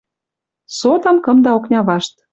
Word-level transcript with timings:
Сотым 0.77 1.17
кымда 1.25 1.49
окня 1.57 1.81
вашт. 1.87 2.13